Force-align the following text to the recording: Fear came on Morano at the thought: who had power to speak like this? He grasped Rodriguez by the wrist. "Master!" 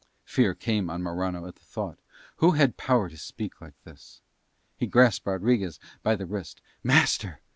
Fear 0.23 0.55
came 0.55 0.89
on 0.89 1.03
Morano 1.03 1.45
at 1.45 1.53
the 1.57 1.61
thought: 1.63 1.99
who 2.37 2.53
had 2.53 2.75
power 2.75 3.07
to 3.07 3.15
speak 3.17 3.61
like 3.61 3.79
this? 3.83 4.19
He 4.75 4.87
grasped 4.87 5.27
Rodriguez 5.27 5.79
by 6.01 6.15
the 6.15 6.25
wrist. 6.25 6.59
"Master!" 6.81 7.39